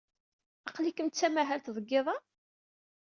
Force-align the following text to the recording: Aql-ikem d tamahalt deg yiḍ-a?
Aql-ikem 0.67 1.07
d 1.09 1.13
tamahalt 1.13 1.73
deg 1.75 1.85
yiḍ-a? 1.89 2.17